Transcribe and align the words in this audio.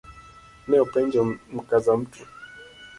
Ne 0.69 0.75
openjo 0.83 1.21
Mkazamtu 1.55 2.19